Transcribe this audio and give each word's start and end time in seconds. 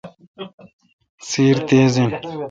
سیر 1.27 1.57
تیز 1.67 1.95
این۔ 1.99 2.11